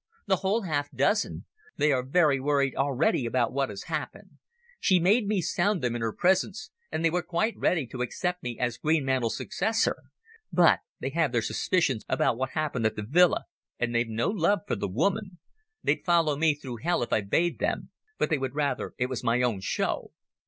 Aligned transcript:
"The 0.25 0.37
whole 0.37 0.63
half 0.63 0.89
dozen. 0.89 1.45
They 1.77 1.91
are 1.91 2.01
very 2.01 2.39
worried 2.39 2.73
already 2.75 3.27
about 3.27 3.53
what 3.53 3.69
has 3.69 3.83
happened. 3.83 4.39
She 4.79 4.99
made 4.99 5.27
me 5.27 5.41
sound 5.41 5.83
them 5.83 5.95
in 5.95 6.01
her 6.01 6.11
presence, 6.11 6.71
and 6.91 7.05
they 7.05 7.11
were 7.11 7.21
quite 7.21 7.55
ready 7.55 7.85
to 7.85 8.01
accept 8.01 8.41
me 8.41 8.57
as 8.57 8.79
Greenmantle's 8.79 9.37
successor. 9.37 9.97
But 10.51 10.79
they 10.99 11.11
have 11.11 11.31
their 11.31 11.43
suspicions 11.43 12.03
about 12.09 12.35
what 12.35 12.53
happened 12.53 12.87
at 12.87 12.95
the 12.95 13.03
villa, 13.07 13.45
and 13.77 13.93
they've 13.93 14.09
no 14.09 14.29
love 14.29 14.61
for 14.67 14.75
the 14.75 14.87
woman... 14.87 15.37
They'd 15.83 16.03
follow 16.03 16.35
me 16.35 16.55
through 16.55 16.77
hell 16.77 17.03
if 17.03 17.13
I 17.13 17.21
bade 17.21 17.59
them, 17.59 17.91
but 18.17 18.31
they 18.31 18.39
would 18.39 18.55
rather 18.55 18.95
it 18.97 19.05
was 19.05 19.23
my 19.23 19.43
own 19.43 19.59
show." 19.61 20.13